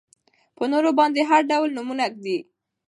[0.57, 2.37] په نورو باندې هر ډول نومونه ږدي.